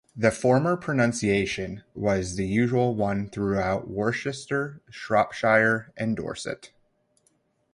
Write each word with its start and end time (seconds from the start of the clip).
The 0.15 0.31
former 0.31 0.77
pronunciation 0.77 1.83
was 1.93 2.35
the 2.35 2.47
usual 2.47 2.95
one 2.95 3.29
throughout 3.29 3.87
Worcestershire, 3.87 4.81
Shropshire 4.89 5.93
and 5.95 6.15
Dorset. 6.15 6.71